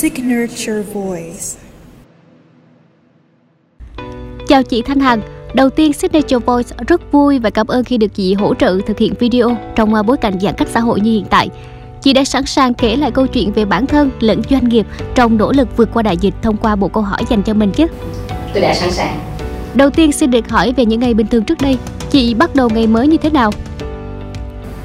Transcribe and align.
Signature 0.00 0.82
Voice 0.92 1.58
Chào 4.48 4.62
chị 4.62 4.82
Thanh 4.82 5.00
Hằng, 5.00 5.20
đầu 5.54 5.70
tiên 5.70 5.92
Signature 5.92 6.38
Voice 6.38 6.76
rất 6.88 7.12
vui 7.12 7.38
và 7.38 7.50
cảm 7.50 7.66
ơn 7.66 7.84
khi 7.84 7.98
được 7.98 8.14
chị 8.14 8.34
hỗ 8.34 8.54
trợ 8.54 8.78
thực 8.86 8.98
hiện 8.98 9.14
video 9.18 9.56
trong 9.76 10.06
bối 10.06 10.16
cảnh 10.16 10.40
giãn 10.40 10.54
cách 10.58 10.68
xã 10.70 10.80
hội 10.80 11.00
như 11.00 11.10
hiện 11.10 11.24
tại. 11.30 11.48
Chị 12.02 12.12
đã 12.12 12.24
sẵn 12.24 12.46
sàng 12.46 12.74
kể 12.74 12.96
lại 12.96 13.10
câu 13.10 13.26
chuyện 13.26 13.52
về 13.52 13.64
bản 13.64 13.86
thân 13.86 14.10
lẫn 14.20 14.42
doanh 14.50 14.68
nghiệp 14.68 14.86
trong 15.14 15.36
nỗ 15.36 15.52
lực 15.52 15.76
vượt 15.76 15.88
qua 15.94 16.02
đại 16.02 16.16
dịch 16.16 16.34
thông 16.42 16.56
qua 16.56 16.76
bộ 16.76 16.88
câu 16.88 17.02
hỏi 17.02 17.20
dành 17.28 17.42
cho 17.42 17.54
mình 17.54 17.72
chứ. 17.72 17.86
Tôi 18.52 18.62
đã 18.62 18.74
sẵn 18.74 18.90
sàng. 18.90 19.18
Đầu 19.74 19.90
tiên 19.90 20.12
xin 20.12 20.30
được 20.30 20.48
hỏi 20.48 20.72
về 20.76 20.84
những 20.84 21.00
ngày 21.00 21.14
bình 21.14 21.26
thường 21.26 21.44
trước 21.44 21.58
đây, 21.60 21.78
chị 22.10 22.34
bắt 22.34 22.54
đầu 22.54 22.68
ngày 22.74 22.86
mới 22.86 23.06
như 23.08 23.16
thế 23.16 23.30
nào? 23.30 23.50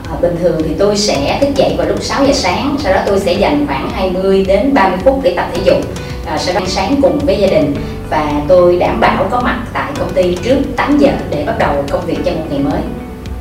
À, 0.09 0.15
bình 0.21 0.35
thường 0.41 0.61
thì 0.63 0.69
tôi 0.79 0.97
sẽ 0.97 1.37
thức 1.41 1.55
dậy 1.55 1.75
vào 1.77 1.87
lúc 1.87 2.03
6 2.03 2.25
giờ 2.25 2.33
sáng, 2.33 2.75
sau 2.79 2.93
đó 2.93 3.01
tôi 3.05 3.19
sẽ 3.19 3.33
dành 3.33 3.65
khoảng 3.67 3.89
20 3.89 4.45
đến 4.47 4.73
30 4.73 4.99
phút 5.03 5.19
để 5.23 5.33
tập 5.35 5.47
thể 5.53 5.61
dục. 5.65 5.77
À, 6.25 6.37
sau 6.37 6.53
đó 6.53 6.59
ăn 6.59 6.69
sáng 6.69 6.95
cùng 7.01 7.19
với 7.19 7.37
gia 7.39 7.47
đình 7.47 7.75
và 8.09 8.41
tôi 8.47 8.77
đảm 8.77 8.99
bảo 8.99 9.27
có 9.31 9.41
mặt 9.41 9.65
tại 9.73 9.91
công 9.99 10.13
ty 10.13 10.35
trước 10.43 10.57
8 10.75 10.97
giờ 10.97 11.09
để 11.29 11.43
bắt 11.45 11.55
đầu 11.59 11.85
công 11.89 12.05
việc 12.05 12.17
cho 12.25 12.31
một 12.31 12.43
ngày 12.49 12.59
mới. 12.59 12.81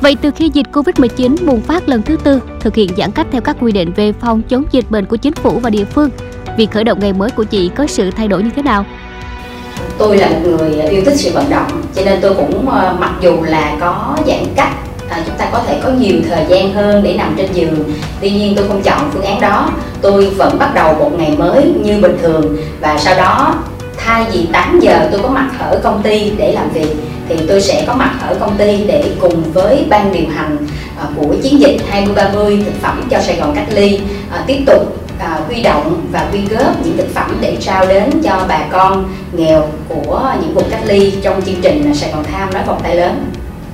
Vậy 0.01 0.17
từ 0.21 0.31
khi 0.35 0.49
dịch 0.53 0.65
Covid-19 0.73 1.35
bùng 1.45 1.61
phát 1.61 1.89
lần 1.89 2.01
thứ 2.01 2.17
tư, 2.23 2.39
thực 2.59 2.75
hiện 2.75 2.89
giãn 2.97 3.11
cách 3.11 3.27
theo 3.31 3.41
các 3.41 3.55
quy 3.61 3.71
định 3.71 3.93
về 3.93 4.13
phòng 4.21 4.41
chống 4.49 4.63
dịch 4.71 4.91
bệnh 4.91 5.05
của 5.05 5.15
chính 5.15 5.33
phủ 5.33 5.59
và 5.59 5.69
địa 5.69 5.85
phương, 5.85 6.09
việc 6.57 6.71
khởi 6.71 6.83
động 6.83 6.99
ngày 6.99 7.13
mới 7.13 7.29
của 7.29 7.43
chị 7.43 7.69
có 7.75 7.87
sự 7.87 8.11
thay 8.11 8.27
đổi 8.27 8.43
như 8.43 8.49
thế 8.55 8.61
nào? 8.61 8.85
Tôi 9.97 10.17
là 10.17 10.29
một 10.29 10.39
người 10.43 10.81
yêu 10.81 11.01
thích 11.05 11.15
sự 11.17 11.31
vận 11.33 11.49
động, 11.49 11.81
cho 11.95 12.01
nên 12.05 12.19
tôi 12.21 12.33
cũng 12.35 12.69
ờ, 12.69 12.97
mặc 12.99 13.13
dù 13.21 13.43
là 13.43 13.77
có 13.79 14.17
giãn 14.27 14.45
cách 14.55 14.73
à, 15.09 15.23
chúng 15.25 15.37
ta 15.37 15.45
có 15.51 15.61
thể 15.67 15.79
có 15.83 15.89
nhiều 15.89 16.15
thời 16.29 16.45
gian 16.49 16.73
hơn 16.73 17.03
để 17.03 17.13
nằm 17.13 17.35
trên 17.37 17.53
giường. 17.53 17.93
Tuy 18.21 18.29
nhiên 18.29 18.53
tôi 18.55 18.67
không 18.67 18.81
chọn 18.81 19.09
phương 19.13 19.25
án 19.25 19.41
đó. 19.41 19.69
Tôi 20.01 20.25
vẫn 20.25 20.59
bắt 20.59 20.71
đầu 20.75 20.93
một 20.93 21.11
ngày 21.17 21.35
mới 21.37 21.73
như 21.83 22.01
bình 22.01 22.17
thường. 22.21 22.57
Và 22.81 22.97
sau 22.97 23.15
đó 23.17 23.55
thay 23.97 24.25
vì 24.31 24.47
8 24.53 24.79
giờ 24.79 25.09
tôi 25.11 25.21
có 25.23 25.29
mặt 25.29 25.49
ở 25.59 25.79
công 25.83 26.01
ty 26.03 26.31
để 26.37 26.51
làm 26.51 26.69
việc 26.69 26.95
thì 27.29 27.35
tôi 27.47 27.61
sẽ 27.61 27.83
có 27.87 27.93
mặt 27.93 28.15
ở 28.21 28.35
công 28.39 28.57
ty 28.57 28.83
để 28.87 29.03
cùng 29.19 29.43
với 29.53 29.85
ban 29.89 30.13
điều 30.13 30.27
hành 30.35 30.57
à, 30.97 31.05
của 31.15 31.35
chiến 31.43 31.59
dịch 31.59 31.77
2030 31.89 32.63
thực 32.65 32.81
phẩm 32.81 33.07
cho 33.09 33.19
Sài 33.19 33.35
Gòn 33.35 33.55
cách 33.55 33.67
ly 33.73 33.99
à, 34.31 34.43
tiếp 34.47 34.63
tục 34.65 34.97
à, 35.19 35.39
huy 35.47 35.61
động 35.61 36.07
và 36.11 36.29
quy 36.31 36.39
góp 36.49 36.85
những 36.85 36.97
thực 36.97 37.13
phẩm 37.13 37.37
để 37.41 37.57
trao 37.61 37.85
đến 37.85 38.09
cho 38.23 38.45
bà 38.47 38.59
con 38.71 39.13
nghèo 39.33 39.67
của 39.87 40.33
những 40.41 40.53
vùng 40.53 40.69
cách 40.69 40.85
ly 40.85 41.13
trong 41.21 41.41
chương 41.41 41.61
trình 41.61 41.95
Sài 41.95 42.11
Gòn 42.11 42.23
Tham 42.23 42.53
nói 42.53 42.63
vòng 42.67 42.79
tay 42.83 42.95
lớn. 42.95 43.25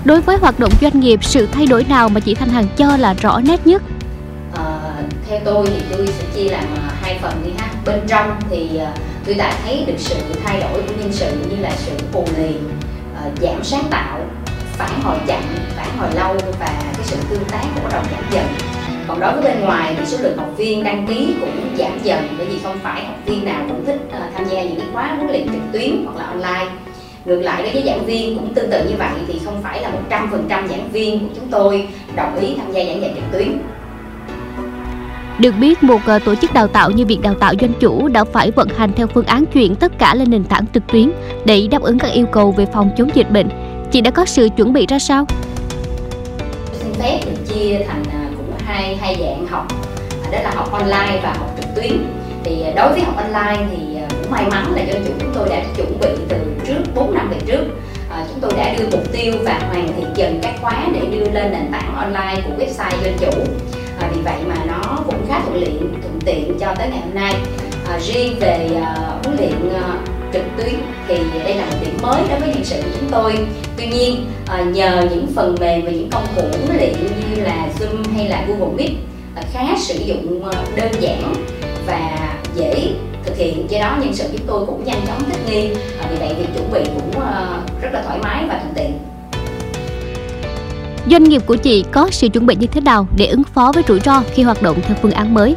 Đối 0.05 0.21
với 0.21 0.37
hoạt 0.37 0.59
động 0.59 0.71
doanh 0.81 0.99
nghiệp, 0.99 1.23
sự 1.23 1.47
thay 1.51 1.65
đổi 1.65 1.83
nào 1.83 2.09
mà 2.09 2.19
chị 2.19 2.35
Thanh 2.35 2.49
Hằng 2.49 2.67
cho 2.77 2.97
là 2.97 3.13
rõ 3.13 3.39
nét 3.39 3.67
nhất? 3.67 3.81
À, 4.55 4.79
theo 5.29 5.39
tôi 5.45 5.67
thì 5.67 5.81
tôi 5.91 6.07
sẽ 6.07 6.23
chia 6.35 6.49
làm 6.49 6.65
ờ, 6.75 6.93
hai 7.01 7.19
phần 7.21 7.33
đi 7.45 7.51
ha. 7.57 7.69
Bên 7.85 7.99
trong 8.07 8.39
thì 8.49 8.77
ờ, 8.77 8.91
tôi 9.25 9.35
đã 9.35 9.55
thấy 9.63 9.83
được 9.87 9.97
sự 9.97 10.15
thay 10.45 10.59
đổi 10.59 10.81
của 10.81 10.93
nhân 10.99 11.13
sự 11.13 11.31
như 11.49 11.55
là 11.61 11.71
sự 11.77 11.91
phù 12.11 12.25
lì 12.37 12.55
giảm 13.41 13.63
sáng 13.63 13.83
tạo 13.89 14.19
phản 14.77 15.01
hồi 15.01 15.17
chậm 15.27 15.41
phản 15.75 15.97
hồi 15.97 16.09
lâu 16.15 16.35
và 16.59 16.67
cái 16.93 17.03
sự 17.03 17.15
tương 17.29 17.43
tác 17.43 17.63
cũng 17.75 17.83
bắt 17.83 17.89
đầu 17.91 18.03
giảm 18.11 18.23
dần 18.31 18.45
còn 19.07 19.19
đối 19.19 19.33
với 19.33 19.43
bên 19.43 19.61
ngoài 19.61 19.95
thì 19.97 20.05
số 20.05 20.17
lượng 20.21 20.37
học 20.37 20.49
viên 20.57 20.83
đăng 20.83 21.07
ký 21.07 21.35
cũng 21.41 21.75
giảm 21.77 21.99
dần 22.03 22.27
bởi 22.37 22.47
vì 22.47 22.59
không 22.63 22.79
phải 22.83 23.05
học 23.05 23.15
viên 23.25 23.45
nào 23.45 23.65
cũng 23.67 23.85
thích 23.85 24.01
uh, 24.07 24.33
tham 24.35 24.45
gia 24.49 24.63
những 24.63 24.79
cái 24.79 24.87
khóa 24.93 25.15
huấn 25.15 25.27
luyện 25.27 25.45
trực 25.45 25.61
tuyến 25.73 26.05
hoặc 26.05 26.17
là 26.17 26.25
online 26.25 26.71
ngược 27.25 27.41
lại 27.41 27.63
đối 27.63 27.73
với 27.73 27.83
giảng 27.85 28.05
viên 28.05 28.35
cũng 28.35 28.53
tương 28.53 28.71
tự 28.71 28.89
như 28.89 28.95
vậy 28.97 29.09
thì 29.27 29.39
không 29.45 29.61
phải 29.63 29.81
là 29.81 29.91
100% 30.09 30.67
giảng 30.67 30.91
viên 30.91 31.19
của 31.19 31.35
chúng 31.35 31.47
tôi 31.51 31.87
đồng 32.15 32.39
ý 32.39 32.55
tham 32.57 32.71
gia 32.71 32.83
giảng 32.83 33.01
dạy 33.01 33.11
trực 33.15 33.23
tuyến 33.31 33.57
được 35.41 35.55
biết, 35.59 35.83
một 35.83 36.01
ờ, 36.05 36.19
tổ 36.19 36.35
chức 36.35 36.53
đào 36.53 36.67
tạo 36.67 36.91
như 36.91 37.05
Viện 37.05 37.21
Đào 37.21 37.33
tạo 37.33 37.53
Doanh 37.61 37.73
chủ 37.79 38.07
đã 38.07 38.23
phải 38.23 38.51
vận 38.51 38.69
hành 38.69 38.93
theo 38.93 39.07
phương 39.07 39.25
án 39.25 39.45
chuyển 39.45 39.75
tất 39.75 39.91
cả 39.99 40.15
lên 40.15 40.29
nền 40.29 40.43
tảng 40.43 40.65
trực 40.73 40.87
tuyến 40.87 41.11
để 41.45 41.67
đáp 41.71 41.81
ứng 41.81 41.99
các 41.99 42.07
yêu 42.07 42.25
cầu 42.25 42.51
về 42.51 42.65
phòng 42.73 42.89
chống 42.97 43.09
dịch 43.13 43.31
bệnh. 43.31 43.49
Chị 43.91 44.01
đã 44.01 44.11
có 44.11 44.25
sự 44.25 44.49
chuẩn 44.57 44.73
bị 44.73 44.85
ra 44.87 44.99
sao? 44.99 45.25
Xin 46.73 46.93
phép 46.93 47.19
được 47.25 47.53
chia 47.53 47.79
thành 47.87 48.03
à, 48.11 48.29
cũng 48.37 48.51
hai 48.65 48.95
hai 48.95 49.15
dạng 49.19 49.47
học, 49.47 49.67
à, 50.23 50.29
đó 50.31 50.37
là 50.43 50.51
học 50.55 50.71
online 50.71 51.19
và 51.23 51.35
học 51.39 51.55
trực 51.61 51.75
tuyến. 51.75 52.03
Thì 52.43 52.61
à, 52.61 52.71
đối 52.75 52.91
với 52.91 53.01
học 53.01 53.15
online 53.17 53.67
thì 53.71 53.90
cũng 54.31 54.37
may 54.37 54.49
mắn 54.51 54.75
là 54.75 54.81
do 54.81 54.93
chủ 54.93 55.11
chúng 55.19 55.31
tôi 55.33 55.49
đã 55.49 55.63
chuẩn 55.77 55.99
bị 55.99 56.07
từ 56.29 56.37
trước 56.67 56.83
4 56.95 57.13
năm 57.13 57.29
về 57.29 57.37
trước. 57.45 57.63
À, 58.09 58.25
chúng 58.29 58.39
tôi 58.41 58.51
đã 58.57 58.75
đưa 58.77 58.85
mục 58.91 59.11
tiêu 59.11 59.33
và 59.43 59.59
hoàn 59.69 59.87
thiện 59.87 60.07
dần 60.15 60.39
các 60.43 60.53
khóa 60.61 60.87
để 60.93 60.99
đưa 61.11 61.31
lên 61.31 61.51
nền 61.51 61.71
tảng 61.71 61.95
online 61.95 62.41
của 62.45 62.63
website 62.63 63.03
doanh 63.03 63.17
chủ. 63.19 63.41
À, 63.99 64.09
vì 64.15 64.21
vậy 64.21 64.35
mà 64.47 64.55
nó 64.65 64.99
cũng 65.05 65.25
khá 65.27 65.41
thuận 65.45 65.61
tiện 65.65 65.79
thuận 65.79 66.19
tiện 66.25 66.59
cho 66.59 66.75
tới 66.77 66.87
ngày 66.89 66.99
hôm 66.99 67.15
nay. 67.15 67.33
À, 67.89 67.99
riêng 67.99 68.35
về 68.39 68.69
à, 68.83 68.95
huấn 69.23 69.37
luyện 69.37 69.73
à, 69.73 69.97
trực 70.33 70.43
tuyến 70.57 70.73
thì 71.07 71.17
đây 71.43 71.55
là 71.55 71.65
một 71.65 71.77
điểm 71.81 71.97
mới 72.01 72.21
đối 72.29 72.39
với 72.39 72.49
nhân 72.49 72.63
sự 72.63 72.81
của 72.81 72.97
chúng 72.99 73.09
tôi. 73.11 73.37
Tuy 73.77 73.87
nhiên 73.87 74.25
à, 74.47 74.61
nhờ 74.61 75.07
những 75.11 75.27
phần 75.35 75.55
mềm 75.59 75.85
và 75.85 75.91
những 75.91 76.09
công 76.09 76.25
cụ 76.35 76.41
huấn 76.41 76.77
luyện 76.77 76.93
như 77.35 77.43
là 77.43 77.67
zoom 77.79 78.15
hay 78.15 78.29
là 78.29 78.45
google 78.47 78.73
meet 78.77 78.91
à, 79.35 79.43
khá 79.53 79.75
sử 79.77 79.99
dụng 80.05 80.49
à, 80.51 80.63
đơn 80.75 80.91
giản 80.99 81.33
và 81.87 82.29
dễ 82.55 82.93
thực 83.25 83.37
hiện. 83.37 83.65
Do 83.69 83.79
đó 83.79 83.97
nhân 84.01 84.13
sự 84.13 84.23
chúng 84.37 84.47
tôi 84.47 84.65
cũng 84.65 84.83
nhanh 84.83 85.01
chóng 85.07 85.23
thích 85.29 85.39
nghi. 85.49 85.69
À, 86.01 86.07
vì 86.11 86.15
vậy 86.15 86.33
việc 86.37 86.47
chuẩn 86.55 86.71
bị 86.71 86.83
cũng 86.95 87.21
à, 87.21 87.61
rất 87.81 87.89
là 87.93 88.03
thoải 88.05 88.19
mái 88.23 88.45
và 88.47 88.59
thuận 88.59 88.73
tiện. 88.75 88.91
Doanh 91.11 91.23
nghiệp 91.23 91.41
của 91.45 91.55
chị 91.55 91.83
có 91.91 92.09
sự 92.11 92.27
chuẩn 92.29 92.45
bị 92.45 92.55
như 92.55 92.67
thế 92.67 92.81
nào 92.81 93.07
để 93.17 93.25
ứng 93.25 93.43
phó 93.43 93.71
với 93.75 93.83
rủi 93.87 93.99
ro 93.99 94.23
khi 94.33 94.43
hoạt 94.43 94.61
động 94.61 94.77
theo 94.81 94.97
phương 95.01 95.11
án 95.11 95.33
mới? 95.33 95.55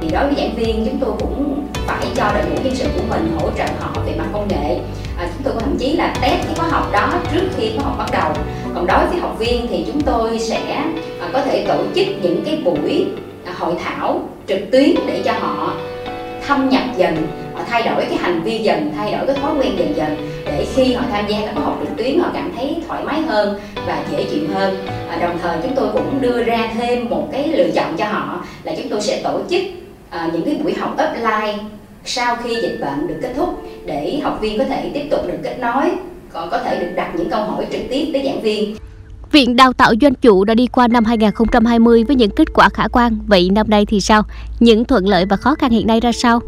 Thì 0.00 0.08
đối 0.10 0.26
với 0.26 0.34
giảng 0.36 0.54
viên 0.54 0.86
chúng 0.86 1.00
tôi 1.00 1.10
cũng 1.20 1.66
phải 1.86 2.06
cho 2.14 2.32
đội 2.34 2.44
ngũ 2.44 2.62
nhân 2.62 2.74
sự 2.74 2.84
của 2.96 3.02
mình 3.10 3.36
hỗ 3.40 3.50
trợ 3.58 3.64
họ 3.80 3.92
về 4.06 4.12
mặt 4.18 4.26
công 4.32 4.48
nghệ. 4.48 4.78
À, 5.18 5.28
chúng 5.34 5.42
tôi 5.44 5.54
có 5.54 5.60
thậm 5.60 5.76
chí 5.78 5.92
là 5.96 6.14
test 6.22 6.46
cái 6.46 6.54
khóa 6.56 6.68
học 6.68 6.92
đó 6.92 7.12
trước 7.32 7.48
khi 7.56 7.70
khóa 7.76 7.84
học 7.84 7.94
bắt 7.98 8.10
đầu. 8.12 8.44
Còn 8.74 8.86
đối 8.86 9.06
với 9.06 9.20
học 9.20 9.36
viên 9.38 9.66
thì 9.68 9.84
chúng 9.86 10.00
tôi 10.00 10.38
sẽ 10.38 10.60
à, 11.20 11.28
có 11.32 11.42
thể 11.42 11.64
tổ 11.68 11.76
chức 11.94 12.06
những 12.22 12.42
cái 12.44 12.58
buổi 12.64 13.06
à, 13.46 13.52
hội 13.58 13.74
thảo 13.84 14.20
trực 14.48 14.58
tuyến 14.72 14.94
để 15.06 15.22
cho 15.24 15.32
họ 15.32 15.74
thâm 16.46 16.68
nhập 16.68 16.82
dần 16.96 17.26
họ 17.54 17.62
thay 17.68 17.82
đổi 17.82 18.04
cái 18.04 18.16
hành 18.16 18.42
vi 18.42 18.58
dần 18.58 18.92
thay 18.96 19.12
đổi 19.12 19.26
cái 19.26 19.36
thói 19.36 19.52
quen 19.60 19.78
dần 19.78 19.96
dần 19.96 20.16
để 20.46 20.66
khi 20.74 20.92
họ 20.92 21.04
tham 21.10 21.24
gia 21.28 21.36
các 21.40 21.54
khóa 21.54 21.64
học 21.64 21.78
trực 21.80 21.96
tuyến 21.96 22.18
họ 22.18 22.30
cảm 22.34 22.52
thấy 22.56 22.76
thoải 22.88 23.04
mái 23.04 23.20
hơn 23.20 23.60
và 23.86 24.04
dễ 24.12 24.24
chịu 24.30 24.44
hơn. 24.54 24.86
À, 25.10 25.18
đồng 25.20 25.38
thời 25.42 25.58
chúng 25.62 25.74
tôi 25.74 25.88
cũng 25.92 26.20
đưa 26.20 26.42
ra 26.42 26.70
thêm 26.78 27.08
một 27.08 27.28
cái 27.32 27.48
lựa 27.48 27.70
chọn 27.70 27.96
cho 27.96 28.04
họ 28.04 28.44
là 28.64 28.72
chúng 28.76 28.88
tôi 28.88 29.00
sẽ 29.00 29.20
tổ 29.24 29.40
chức 29.50 29.62
à, 30.10 30.30
những 30.32 30.44
cái 30.44 30.54
buổi 30.54 30.74
học 30.74 30.96
offline 30.96 31.58
sau 32.04 32.36
khi 32.36 32.54
dịch 32.54 32.78
bệnh 32.80 33.06
được 33.06 33.18
kết 33.22 33.32
thúc 33.36 33.62
để 33.86 34.20
học 34.22 34.38
viên 34.40 34.58
có 34.58 34.64
thể 34.64 34.90
tiếp 34.94 35.04
tục 35.10 35.20
được 35.26 35.38
kết 35.42 35.56
nối 35.60 35.90
còn 36.32 36.50
có 36.50 36.58
thể 36.58 36.80
được 36.80 36.92
đặt 36.96 37.12
những 37.16 37.30
câu 37.30 37.44
hỏi 37.44 37.66
trực 37.72 37.80
tiếp 37.90 38.10
tới 38.12 38.22
giảng 38.24 38.40
viên. 38.40 38.76
Viện 39.32 39.56
Đào 39.56 39.72
tạo 39.72 39.94
Doanh 40.00 40.14
chủ 40.14 40.44
đã 40.44 40.54
đi 40.54 40.66
qua 40.66 40.88
năm 40.88 41.04
2020 41.04 42.04
với 42.04 42.16
những 42.16 42.30
kết 42.30 42.48
quả 42.54 42.68
khả 42.68 42.88
quan. 42.88 43.18
Vậy 43.26 43.50
năm 43.50 43.70
nay 43.70 43.86
thì 43.86 44.00
sao? 44.00 44.22
Những 44.60 44.84
thuận 44.84 45.08
lợi 45.08 45.26
và 45.26 45.36
khó 45.36 45.54
khăn 45.54 45.70
hiện 45.70 45.86
nay 45.86 46.00
ra 46.00 46.12
sao? 46.12 46.40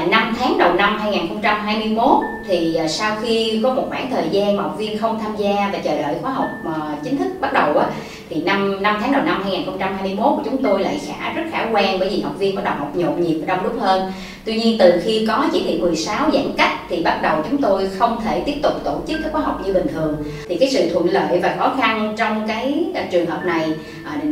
À, 0.00 0.06
năm 0.10 0.34
tháng 0.38 0.58
đầu 0.58 0.74
năm 0.74 0.98
2021 0.98 2.08
thì 2.48 2.74
à, 2.74 2.88
sau 2.88 3.16
khi 3.22 3.60
có 3.62 3.74
một 3.74 3.84
khoảng 3.88 4.10
thời 4.10 4.28
gian 4.30 4.56
mà 4.56 4.62
học 4.62 4.74
viên 4.78 4.98
không 4.98 5.20
tham 5.20 5.36
gia 5.36 5.70
và 5.72 5.78
chờ 5.78 6.02
đợi 6.02 6.14
khóa 6.22 6.32
học 6.32 6.48
à, 6.64 6.96
chính 7.04 7.16
thức 7.16 7.28
bắt 7.40 7.52
đầu 7.52 7.78
á, 7.78 7.86
thì 8.30 8.42
năm 8.42 8.82
năm 8.82 8.98
tháng 9.00 9.12
đầu 9.12 9.22
năm 9.22 9.42
2021 9.42 10.24
của 10.36 10.42
chúng 10.44 10.62
tôi 10.62 10.80
lại 10.80 11.00
khá 11.06 11.32
rất 11.32 11.42
khả 11.52 11.66
quan 11.72 11.98
bởi 11.98 12.08
vì 12.08 12.20
học 12.20 12.32
viên 12.38 12.56
bắt 12.56 12.64
đầu 12.64 12.74
học 12.78 12.96
nhộn 12.96 13.20
nhịp 13.20 13.34
và 13.34 13.46
đông 13.46 13.64
đúc 13.64 13.76
hơn. 13.80 14.12
Tuy 14.44 14.60
nhiên 14.60 14.76
từ 14.78 15.00
khi 15.04 15.26
có 15.28 15.46
chỉ 15.52 15.62
thị 15.64 15.78
16 15.80 16.30
giãn 16.32 16.52
cách 16.56 16.72
thì 16.88 17.02
bắt 17.02 17.18
đầu 17.22 17.42
chúng 17.50 17.62
tôi 17.62 17.88
không 17.98 18.20
thể 18.24 18.42
tiếp 18.46 18.56
tục 18.62 18.72
tổ 18.84 19.00
chức 19.06 19.20
các 19.22 19.32
khóa 19.32 19.40
học 19.40 19.60
như 19.66 19.72
bình 19.72 19.86
thường. 19.94 20.16
Thì 20.48 20.56
cái 20.56 20.70
sự 20.70 20.90
thuận 20.92 21.10
lợi 21.10 21.40
và 21.42 21.54
khó 21.58 21.74
khăn 21.80 22.14
trong 22.18 22.48
cái 22.48 22.84
trường 23.10 23.26
hợp 23.26 23.40
này 23.44 23.72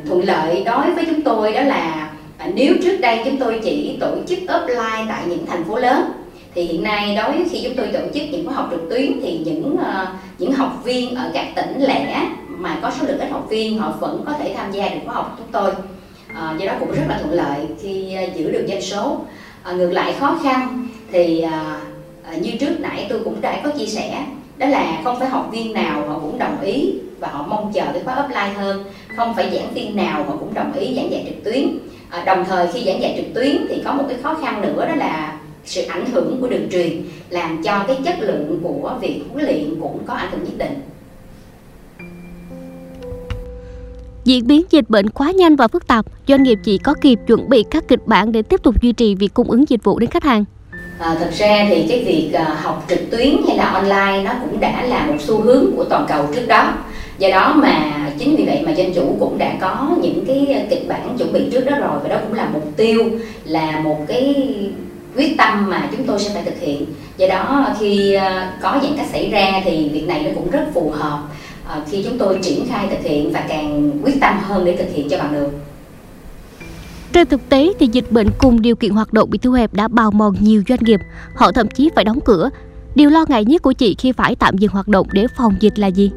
thuận 0.06 0.24
lợi 0.24 0.62
đối 0.64 0.90
với 0.90 1.04
chúng 1.04 1.22
tôi 1.22 1.52
đó 1.52 1.60
là 1.60 2.10
à, 2.38 2.50
nếu 2.54 2.74
trước 2.82 2.96
đây 3.00 3.20
chúng 3.24 3.36
tôi 3.36 3.60
chỉ 3.64 3.96
tổ 4.00 4.16
chức 4.26 4.38
offline 4.46 5.06
tại 5.08 5.22
những 5.26 5.46
thành 5.46 5.64
phố 5.64 5.78
lớn 5.78 6.12
thì 6.54 6.62
hiện 6.62 6.82
nay 6.82 7.16
đối 7.16 7.32
với 7.32 7.46
khi 7.50 7.60
chúng 7.64 7.76
tôi 7.76 7.86
tổ 7.86 8.00
chức 8.14 8.22
những 8.30 8.46
khóa 8.46 8.54
học 8.54 8.68
trực 8.70 8.90
tuyến 8.90 9.20
thì 9.22 9.38
những 9.44 9.74
uh, 9.74 10.08
những 10.38 10.52
học 10.52 10.80
viên 10.84 11.14
ở 11.14 11.30
các 11.34 11.46
tỉnh 11.56 11.82
lẻ 11.82 12.28
mà 12.48 12.78
có 12.82 12.90
số 12.90 13.06
lượng 13.06 13.18
ít 13.18 13.30
học 13.30 13.46
viên 13.50 13.78
họ 13.78 13.94
vẫn 14.00 14.22
có 14.26 14.32
thể 14.32 14.54
tham 14.56 14.72
gia 14.72 14.88
được 14.88 15.00
khóa 15.04 15.14
học 15.14 15.30
của 15.30 15.42
chúng 15.42 15.52
tôi. 15.52 15.70
À, 16.34 16.54
do 16.58 16.66
đó 16.66 16.72
cũng 16.80 16.90
rất 16.90 17.02
là 17.08 17.18
thuận 17.18 17.34
lợi 17.34 17.66
khi 17.82 18.16
uh, 18.28 18.36
giữ 18.36 18.50
được 18.50 18.66
doanh 18.68 18.82
số. 18.82 19.20
À, 19.62 19.72
ngược 19.72 19.90
lại 19.90 20.14
khó 20.20 20.38
khăn 20.42 20.88
thì 21.12 21.44
uh, 21.44 22.42
như 22.42 22.50
trước 22.60 22.80
nãy 22.80 23.06
tôi 23.08 23.20
cũng 23.24 23.40
đã 23.40 23.60
có 23.64 23.70
chia 23.70 23.86
sẻ 23.86 24.24
đó 24.58 24.66
là 24.66 25.00
không 25.04 25.18
phải 25.20 25.28
học 25.28 25.48
viên 25.52 25.72
nào 25.72 26.08
họ 26.08 26.18
cũng 26.18 26.38
đồng 26.38 26.60
ý 26.60 26.92
và 27.20 27.28
họ 27.28 27.46
mong 27.48 27.72
chờ 27.74 27.84
cái 27.92 28.02
khóa 28.04 28.14
offline 28.28 28.54
hơn. 28.54 28.84
Không 29.16 29.34
phải 29.34 29.50
giảng 29.50 29.74
viên 29.74 29.96
nào 29.96 30.24
họ 30.24 30.36
cũng 30.40 30.54
đồng 30.54 30.72
ý 30.72 30.94
giảng 30.96 31.10
dạy 31.10 31.24
trực 31.26 31.44
tuyến 31.44 31.78
à, 32.10 32.24
đồng 32.24 32.44
thời 32.48 32.66
khi 32.72 32.84
giảng 32.84 33.02
dạy 33.02 33.14
trực 33.16 33.34
tuyến 33.34 33.66
thì 33.68 33.82
có 33.84 33.92
một 33.92 34.04
cái 34.08 34.18
khó 34.22 34.34
khăn 34.34 34.62
nữa 34.62 34.86
đó 34.88 34.94
là 34.94 35.38
sự 35.64 35.82
ảnh 35.82 36.06
hưởng 36.12 36.38
của 36.40 36.48
đường 36.48 36.68
truyền 36.72 37.02
làm 37.30 37.62
cho 37.62 37.84
cái 37.86 37.98
chất 38.04 38.14
lượng 38.20 38.60
của 38.62 38.98
việc 39.00 39.22
huấn 39.32 39.44
luyện 39.44 39.80
cũng 39.80 40.04
có 40.06 40.14
ảnh 40.14 40.30
hưởng 40.30 40.44
nhất 40.44 40.58
định 40.58 40.80
Diễn 44.24 44.46
biến 44.46 44.62
dịch 44.70 44.84
bệnh 44.90 45.10
quá 45.10 45.30
nhanh 45.30 45.56
và 45.56 45.68
phức 45.68 45.86
tạp, 45.86 46.06
doanh 46.28 46.42
nghiệp 46.42 46.58
chỉ 46.64 46.78
có 46.78 46.94
kịp 47.00 47.18
chuẩn 47.26 47.48
bị 47.48 47.64
các 47.70 47.88
kịch 47.88 48.06
bản 48.06 48.32
để 48.32 48.42
tiếp 48.42 48.62
tục 48.62 48.82
duy 48.82 48.92
trì 48.92 49.14
việc 49.14 49.34
cung 49.34 49.50
ứng 49.50 49.68
dịch 49.68 49.84
vụ 49.84 49.98
đến 49.98 50.10
khách 50.10 50.24
hàng. 50.24 50.44
À, 50.98 51.16
thật 51.20 51.30
ra 51.32 51.66
thì 51.68 51.86
cái 51.88 52.04
việc 52.04 52.30
à, 52.32 52.56
học 52.62 52.84
trực 52.88 53.10
tuyến 53.10 53.36
hay 53.46 53.56
là 53.56 53.64
online 53.64 54.22
nó 54.24 54.32
cũng 54.40 54.60
đã 54.60 54.82
là 54.82 55.06
một 55.06 55.16
xu 55.18 55.40
hướng 55.40 55.76
của 55.76 55.84
toàn 55.84 56.06
cầu 56.08 56.26
trước 56.34 56.46
đó 56.48 56.72
do 57.18 57.28
đó 57.28 57.54
mà 57.56 58.10
chính 58.18 58.36
vì 58.36 58.44
vậy 58.44 58.62
mà 58.66 58.74
doanh 58.76 58.94
chủ 58.94 59.16
cũng 59.20 59.38
đã 59.38 59.54
có 59.60 59.96
những 60.02 60.24
cái 60.26 60.66
kịch 60.70 60.88
bản 60.88 61.16
chuẩn 61.18 61.32
bị 61.32 61.40
trước 61.52 61.60
đó 61.60 61.78
rồi 61.78 61.98
và 62.02 62.08
đó 62.08 62.16
cũng 62.28 62.34
là 62.34 62.48
mục 62.52 62.72
tiêu 62.76 63.10
là 63.44 63.80
một 63.80 64.04
cái 64.08 64.34
quyết 65.16 65.34
tâm 65.38 65.70
mà 65.70 65.88
chúng 65.96 66.06
tôi 66.06 66.18
sẽ 66.18 66.30
phải 66.34 66.42
thực 66.42 66.60
hiện 66.60 66.86
do 67.16 67.26
đó 67.28 67.66
khi 67.80 68.12
ờ, 68.12 68.46
có 68.62 68.80
giãn 68.82 68.96
cách 68.96 69.06
xảy 69.12 69.30
ra 69.30 69.62
thì 69.64 69.88
việc 69.88 70.06
này 70.06 70.22
nó 70.22 70.30
cũng 70.34 70.50
rất 70.50 70.66
phù 70.74 70.90
hợp 70.90 71.18
ờ, 71.68 71.82
khi 71.90 72.02
chúng 72.02 72.18
tôi 72.18 72.38
triển 72.42 72.66
khai 72.68 72.86
thực 72.90 73.02
hiện 73.02 73.32
và 73.32 73.44
càng 73.48 73.90
quyết 74.02 74.20
tâm 74.20 74.38
hơn 74.42 74.64
để 74.64 74.76
thực 74.76 74.88
hiện 74.94 75.08
cho 75.08 75.18
bằng 75.18 75.32
được 75.32 75.50
trên 77.12 77.28
thực 77.28 77.48
tế 77.48 77.72
thì 77.78 77.88
dịch 77.92 78.12
bệnh 78.12 78.28
cùng 78.38 78.62
điều 78.62 78.76
kiện 78.76 78.90
hoạt 78.90 79.12
động 79.12 79.30
bị 79.30 79.38
thu 79.38 79.52
hẹp 79.52 79.74
đã 79.74 79.88
bào 79.88 80.10
mòn 80.10 80.34
nhiều 80.40 80.62
doanh 80.68 80.78
nghiệp, 80.82 81.00
họ 81.34 81.52
thậm 81.52 81.68
chí 81.68 81.90
phải 81.94 82.04
đóng 82.04 82.18
cửa. 82.24 82.50
Điều 82.94 83.10
lo 83.10 83.24
ngại 83.28 83.44
nhất 83.44 83.62
của 83.62 83.72
chị 83.72 83.94
khi 83.98 84.12
phải 84.12 84.36
tạm 84.36 84.58
dừng 84.58 84.70
hoạt 84.70 84.88
động 84.88 85.06
để 85.12 85.26
phòng 85.36 85.54
dịch 85.60 85.78
là 85.78 85.86
gì? 85.86 86.10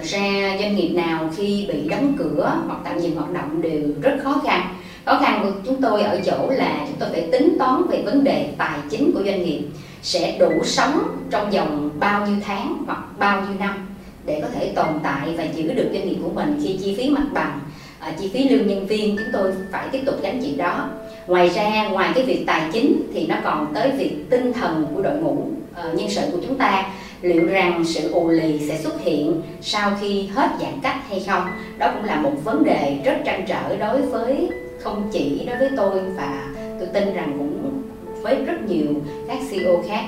Thật 0.00 0.06
ra 0.06 0.56
doanh 0.60 0.76
nghiệp 0.76 0.88
nào 0.88 1.30
khi 1.36 1.66
bị 1.68 1.88
đóng 1.88 2.14
cửa 2.18 2.62
hoặc 2.66 2.78
tạm 2.84 3.00
dừng 3.00 3.16
hoạt 3.16 3.32
động 3.32 3.62
đều 3.62 3.80
rất 4.02 4.16
khó 4.22 4.40
khăn. 4.46 4.74
Khó 5.04 5.18
khăn 5.22 5.40
của 5.42 5.50
chúng 5.66 5.82
tôi 5.82 6.02
ở 6.02 6.20
chỗ 6.24 6.50
là 6.50 6.86
chúng 6.88 6.96
tôi 6.98 7.08
phải 7.12 7.28
tính 7.32 7.56
toán 7.58 7.82
về 7.90 8.02
vấn 8.02 8.24
đề 8.24 8.48
tài 8.58 8.78
chính 8.90 9.12
của 9.12 9.22
doanh 9.24 9.44
nghiệp 9.44 9.60
sẽ 10.02 10.36
đủ 10.38 10.50
sống 10.64 11.00
trong 11.30 11.50
vòng 11.50 11.90
bao 11.98 12.26
nhiêu 12.26 12.36
tháng 12.46 12.82
hoặc 12.86 13.18
bao 13.18 13.40
nhiêu 13.40 13.54
năm 13.58 13.88
để 14.26 14.40
có 14.42 14.48
thể 14.54 14.72
tồn 14.74 14.86
tại 15.02 15.34
và 15.36 15.44
giữ 15.44 15.72
được 15.72 15.90
doanh 15.92 16.08
nghiệp 16.08 16.18
của 16.22 16.30
mình 16.34 16.60
khi 16.62 16.78
chi 16.82 16.94
phí 16.98 17.10
mặt 17.10 17.26
bằng 17.32 17.60
à, 17.98 18.12
chi 18.20 18.30
phí 18.34 18.48
lương 18.48 18.66
nhân 18.66 18.86
viên 18.86 19.16
chúng 19.16 19.28
tôi 19.32 19.52
phải 19.72 19.88
tiếp 19.92 20.00
tục 20.06 20.14
gánh 20.22 20.42
chịu 20.42 20.56
đó 20.56 20.88
ngoài 21.26 21.48
ra 21.48 21.88
ngoài 21.88 22.12
cái 22.14 22.24
việc 22.24 22.44
tài 22.46 22.62
chính 22.72 23.02
thì 23.14 23.26
nó 23.26 23.36
còn 23.44 23.74
tới 23.74 23.90
việc 23.90 24.16
tinh 24.30 24.52
thần 24.52 24.86
của 24.94 25.02
đội 25.02 25.14
ngũ 25.14 25.32
uh, 25.32 25.94
nhân 25.94 26.10
sự 26.10 26.22
của 26.32 26.38
chúng 26.46 26.58
ta 26.58 26.86
liệu 27.22 27.46
rằng 27.46 27.84
sự 27.84 28.12
ù 28.12 28.28
lì 28.28 28.68
sẽ 28.68 28.78
xuất 28.78 29.00
hiện 29.00 29.42
sau 29.60 29.92
khi 30.00 30.26
hết 30.26 30.48
giãn 30.60 30.80
cách 30.82 30.96
hay 31.08 31.24
không? 31.28 31.42
Đó 31.78 31.90
cũng 31.94 32.04
là 32.04 32.20
một 32.20 32.32
vấn 32.44 32.64
đề 32.64 32.98
rất 33.04 33.16
trăn 33.24 33.44
trở 33.48 33.76
đối 33.76 34.02
với 34.02 34.48
không 34.80 35.08
chỉ 35.12 35.46
đối 35.46 35.56
với 35.56 35.70
tôi 35.76 36.00
và 36.16 36.54
tôi 36.78 36.88
tin 36.92 37.14
rằng 37.14 37.34
cũng 37.38 37.82
với 38.22 38.44
rất 38.44 38.62
nhiều 38.68 38.86
các 39.28 39.38
CEO 39.50 39.84
khác. 39.88 40.04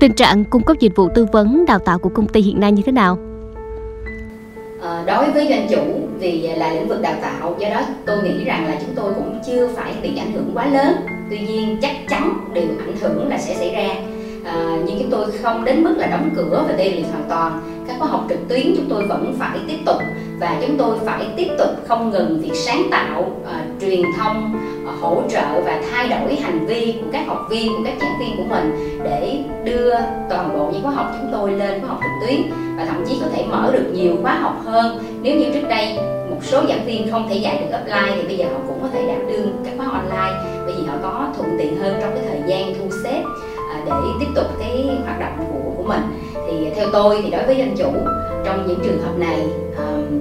Tình 0.00 0.12
trạng 0.12 0.44
cung 0.44 0.62
cấp 0.62 0.76
dịch 0.80 0.96
vụ 0.96 1.08
tư 1.14 1.26
vấn 1.32 1.64
đào 1.66 1.78
tạo 1.78 1.98
của 1.98 2.08
công 2.08 2.28
ty 2.28 2.40
hiện 2.40 2.60
nay 2.60 2.72
như 2.72 2.82
thế 2.86 2.92
nào? 2.92 3.18
Ờ, 4.80 5.04
đối 5.06 5.30
với 5.30 5.48
doanh 5.48 5.66
chủ 5.70 6.08
vì 6.18 6.40
là 6.56 6.72
lĩnh 6.72 6.88
vực 6.88 7.02
đào 7.02 7.14
tạo 7.22 7.56
do 7.58 7.68
đó 7.68 7.82
tôi 8.06 8.22
nghĩ 8.22 8.44
rằng 8.44 8.66
là 8.66 8.76
chúng 8.80 8.94
tôi 8.94 9.14
cũng 9.14 9.38
chưa 9.46 9.68
phải 9.76 9.94
bị 10.02 10.16
ảnh 10.16 10.32
hưởng 10.32 10.50
quá 10.54 10.66
lớn 10.66 10.92
tuy 11.32 11.38
nhiên 11.38 11.76
chắc 11.82 11.92
chắn 12.08 12.32
điều 12.54 12.64
ảnh 12.78 12.96
hưởng 13.00 13.28
là 13.28 13.38
sẽ 13.38 13.54
xảy 13.54 13.70
ra. 13.74 13.94
À, 14.44 14.78
nhưng 14.86 14.98
chúng 14.98 15.10
tôi 15.10 15.26
không 15.42 15.64
đến 15.64 15.84
mức 15.84 15.94
là 15.96 16.06
đóng 16.06 16.30
cửa 16.36 16.64
và 16.68 16.74
tê 16.78 16.84
liệt 16.84 17.04
hoàn 17.10 17.24
toàn. 17.28 17.60
Các 17.88 17.96
khóa 17.98 18.08
học 18.08 18.26
trực 18.28 18.38
tuyến 18.48 18.74
chúng 18.76 18.86
tôi 18.88 19.06
vẫn 19.06 19.34
phải 19.38 19.58
tiếp 19.68 19.78
tục 19.86 19.96
và 20.40 20.56
chúng 20.66 20.76
tôi 20.78 20.96
phải 21.04 21.26
tiếp 21.36 21.48
tục 21.58 21.68
không 21.88 22.10
ngừng 22.10 22.40
việc 22.40 22.54
sáng 22.54 22.82
tạo 22.90 23.40
à, 23.46 23.64
truyền 23.80 24.02
thông 24.18 24.58
à, 24.86 24.92
hỗ 25.00 25.22
trợ 25.30 25.60
và 25.64 25.82
thay 25.90 26.08
đổi 26.08 26.36
hành 26.36 26.66
vi 26.66 26.94
của 27.00 27.06
các 27.12 27.26
học 27.26 27.46
viên 27.50 27.68
của 27.68 27.82
các 27.84 27.94
giảng 28.00 28.18
viên 28.20 28.36
của 28.36 28.54
mình 28.54 28.98
để 29.04 29.38
đưa 29.64 29.94
toàn 30.30 30.58
bộ 30.58 30.70
những 30.72 30.82
khóa 30.82 30.92
học 30.92 31.06
chúng 31.20 31.32
tôi 31.32 31.52
lên 31.52 31.80
khóa 31.80 31.88
học 31.88 31.98
trực 32.02 32.28
tuyến 32.28 32.40
và 32.76 32.84
thậm 32.84 33.04
chí 33.08 33.16
có 33.20 33.26
thể 33.34 33.44
mở 33.50 33.70
được 33.72 33.90
nhiều 33.94 34.16
khóa 34.22 34.34
học 34.34 34.62
hơn. 34.64 34.98
Nếu 35.22 35.36
như 35.36 35.46
trước 35.54 35.68
đây 35.68 35.98
một 36.30 36.38
số 36.42 36.62
giảng 36.68 36.86
viên 36.86 37.10
không 37.10 37.28
thể 37.28 37.36
dạy 37.36 37.58
được 37.58 37.76
offline 37.76 38.12
thì 38.16 38.22
bây 38.26 38.36
giờ 38.36 38.44
họ 38.52 38.60
cũng 38.68 38.78
có 38.82 38.88
thể 38.92 39.06
đảm 39.06 39.26
đương 39.28 39.62
các 39.64 39.72
khóa 39.76 39.86
online 39.86 40.51
bởi 40.66 40.74
vì 40.78 40.84
họ 40.84 40.94
có 41.02 41.28
thuận 41.36 41.56
tiện 41.58 41.76
hơn 41.76 41.96
trong 42.00 42.14
cái 42.14 42.24
thời 42.28 42.42
gian 42.46 42.74
thu 42.74 42.96
xếp 43.04 43.22
à, 43.70 43.82
để 43.86 43.92
tiếp 44.20 44.26
tục 44.34 44.46
cái 44.58 45.00
hoạt 45.04 45.20
động 45.20 45.32
của 45.38 45.62
của 45.76 45.88
mình. 45.88 46.02
Thì 46.46 46.70
theo 46.76 46.88
tôi 46.92 47.20
thì 47.22 47.30
đối 47.30 47.46
với 47.46 47.56
doanh 47.56 47.76
chủ 47.76 47.92
trong 48.44 48.66
những 48.66 48.78
trường 48.84 49.02
hợp 49.02 49.18
này 49.18 49.46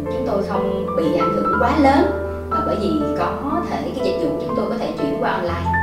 chúng 0.06 0.24
tôi 0.28 0.44
không 0.50 0.86
bị 0.98 1.04
ảnh 1.20 1.34
hưởng 1.36 1.54
quá 1.62 1.80
lớn. 1.82 2.06
Bởi 2.66 2.76
vì 2.82 2.90
có 3.20 3.62
thể 3.70 3.78
cái 3.96 4.06
dịch 4.06 4.18
vụ 4.24 4.40
chúng 4.42 4.54
tôi 4.58 4.66
có 4.70 4.76
thể 4.80 4.90
chuyển 4.98 5.18
qua 5.20 5.32
online. 5.32 5.82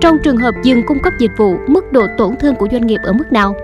Trong 0.00 0.16
trường 0.24 0.36
hợp 0.36 0.54
dừng 0.62 0.82
cung 0.86 0.98
cấp 1.02 1.12
dịch 1.18 1.30
vụ, 1.36 1.56
mức 1.66 1.92
độ 1.92 2.06
tổn 2.18 2.36
thương 2.40 2.54
của 2.54 2.68
doanh 2.72 2.86
nghiệp 2.86 3.00
ở 3.04 3.12
mức 3.12 3.32
nào? 3.32 3.54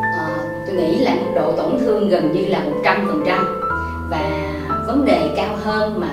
À, 0.00 0.36
tôi 0.66 0.76
nghĩ 0.76 0.98
là 0.98 1.14
mức 1.14 1.30
độ 1.34 1.52
tổn 1.52 1.78
thương 1.80 2.08
gần 2.08 2.32
như 2.32 2.46
là 2.46 2.64
100% 2.82 3.44
và 4.10 4.52
vấn 4.86 5.04
đề 5.04 5.30
cao 5.36 5.56
hơn 5.64 6.00
mà 6.00 6.08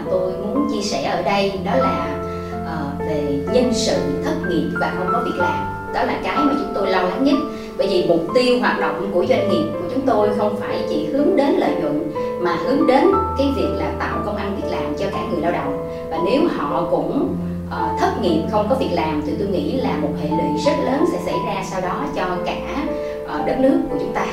chia 0.78 0.84
sẻ 0.84 1.04
ở 1.04 1.22
đây 1.22 1.52
đó 1.66 1.72
là 1.76 2.20
uh, 2.62 3.00
về 3.00 3.40
nhân 3.54 3.72
sự 3.74 3.98
thất 4.26 4.36
nghiệp 4.50 4.70
và 4.80 4.94
không 4.98 5.08
có 5.14 5.22
việc 5.26 5.38
làm. 5.38 5.66
Đó 5.94 6.04
là 6.04 6.20
cái 6.24 6.38
mà 6.38 6.54
chúng 6.54 6.72
tôi 6.76 6.92
lo 6.92 7.02
lắng 7.02 7.24
nhất. 7.24 7.36
Bởi 7.78 7.88
vì 7.88 8.06
mục 8.08 8.22
tiêu 8.36 8.60
hoạt 8.60 8.80
động 8.80 9.12
của 9.14 9.26
doanh 9.30 9.50
nghiệp 9.50 9.72
của 9.74 9.90
chúng 9.94 10.06
tôi 10.06 10.30
không 10.38 10.56
phải 10.60 10.86
chỉ 10.90 11.06
hướng 11.06 11.36
đến 11.36 11.56
lợi 11.58 11.72
nhuận 11.82 12.12
mà 12.42 12.56
hướng 12.56 12.88
đến 12.88 13.08
cái 13.38 13.48
việc 13.56 13.70
là 13.76 13.92
tạo 14.00 14.22
công 14.26 14.36
ăn 14.36 14.56
việc 14.56 14.72
làm 14.72 14.94
cho 15.00 15.06
cả 15.12 15.20
người 15.32 15.42
lao 15.42 15.52
động. 15.52 15.90
Và 16.12 16.18
nếu 16.26 16.42
họ 16.56 16.88
cũng 16.92 17.36
uh, 17.68 18.00
thất 18.00 18.22
nghiệp 18.22 18.42
không 18.52 18.68
có 18.70 18.76
việc 18.76 18.92
làm 18.94 19.22
thì 19.26 19.34
tôi 19.40 19.48
nghĩ 19.48 19.72
là 19.72 19.98
một 20.02 20.12
hệ 20.22 20.30
lụy 20.30 20.64
rất 20.66 20.76
lớn 20.86 21.06
sẽ 21.12 21.18
xảy 21.26 21.36
ra 21.48 21.64
sau 21.72 21.82
đó 21.82 22.06
cho 22.16 22.38
cả 22.46 22.84
uh, 23.24 23.48
đất 23.48 23.60
nước 23.60 23.80
của 23.92 23.98
chúng 24.00 24.14
ta. 24.14 24.26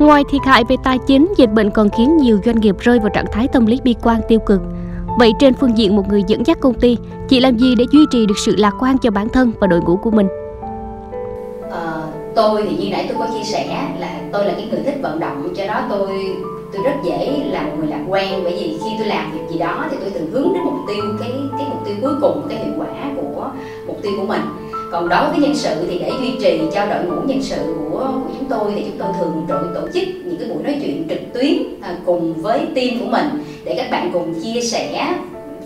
Ngoài 0.00 0.24
thiệt 0.30 0.40
hại 0.44 0.64
về 0.64 0.76
tài 0.84 0.98
chính, 0.98 1.32
dịch 1.36 1.52
bệnh 1.52 1.70
còn 1.70 1.88
khiến 1.90 2.16
nhiều 2.16 2.40
doanh 2.44 2.60
nghiệp 2.60 2.76
rơi 2.78 2.98
vào 2.98 3.08
trạng 3.08 3.24
thái 3.32 3.48
tâm 3.48 3.66
lý 3.66 3.80
bi 3.84 3.94
quan 4.02 4.20
tiêu 4.28 4.38
cực. 4.38 4.60
Vậy 5.18 5.32
trên 5.38 5.54
phương 5.54 5.78
diện 5.78 5.96
một 5.96 6.08
người 6.08 6.22
dẫn 6.26 6.46
dắt 6.46 6.60
công 6.60 6.74
ty, 6.74 6.98
chị 7.28 7.40
làm 7.40 7.58
gì 7.58 7.74
để 7.78 7.84
duy 7.92 8.00
trì 8.10 8.26
được 8.26 8.38
sự 8.38 8.56
lạc 8.56 8.72
quan 8.80 8.98
cho 8.98 9.10
bản 9.10 9.28
thân 9.28 9.52
và 9.60 9.66
đội 9.66 9.80
ngũ 9.80 9.96
của 9.96 10.10
mình? 10.10 10.28
À, 11.72 12.02
tôi 12.34 12.62
thì 12.70 12.76
như 12.76 12.90
nãy 12.90 13.06
tôi 13.08 13.18
có 13.18 13.34
chia 13.34 13.44
sẻ 13.44 13.94
là 13.98 14.20
tôi 14.32 14.44
là 14.44 14.52
cái 14.52 14.68
người 14.70 14.80
thích 14.84 14.98
vận 15.02 15.20
động, 15.20 15.48
cho 15.56 15.66
đó 15.66 15.82
tôi 15.90 16.08
tôi 16.72 16.82
rất 16.84 16.94
dễ 17.04 17.42
là 17.50 17.62
một 17.62 17.72
người 17.78 17.88
lạc 17.88 18.04
quan 18.08 18.44
bởi 18.44 18.52
vì 18.52 18.78
khi 18.84 18.90
tôi 18.98 19.06
làm 19.06 19.32
việc 19.32 19.42
gì 19.50 19.58
đó 19.58 19.86
thì 19.90 19.96
tôi 20.00 20.10
thường 20.10 20.30
hướng 20.32 20.52
đến 20.54 20.62
mục 20.64 20.74
tiêu 20.88 21.04
cái 21.20 21.32
cái 21.58 21.66
mục 21.70 21.78
tiêu 21.84 21.94
cuối 22.02 22.14
cùng 22.20 22.46
cái 22.48 22.58
hiệu 22.64 22.74
quả 22.78 23.10
của 23.16 23.50
mục 23.86 23.96
tiêu 24.02 24.12
của 24.20 24.26
mình 24.26 24.40
còn 24.90 25.08
đối 25.08 25.30
với 25.30 25.38
nhân 25.38 25.54
sự 25.54 25.86
thì 25.90 25.98
để 25.98 26.10
duy 26.20 26.32
trì 26.40 26.60
cho 26.74 26.86
đội 26.86 27.04
ngũ 27.04 27.22
nhân 27.26 27.42
sự 27.42 27.74
của, 27.90 27.98
của 27.98 28.30
chúng 28.38 28.48
tôi 28.48 28.72
thì 28.74 28.82
chúng 28.84 28.98
tôi 28.98 29.08
thường 29.18 29.44
tổ, 29.48 29.80
tổ 29.80 29.88
chức 29.94 30.04
những 30.24 30.36
cái 30.38 30.48
buổi 30.48 30.62
nói 30.62 30.76
chuyện 30.82 31.06
trực 31.08 31.18
tuyến 31.34 31.80
à, 31.82 31.96
cùng 32.06 32.34
với 32.34 32.66
team 32.74 33.00
của 33.00 33.06
mình 33.10 33.44
để 33.64 33.74
các 33.76 33.90
bạn 33.90 34.10
cùng 34.12 34.34
chia 34.42 34.60
sẻ 34.60 35.14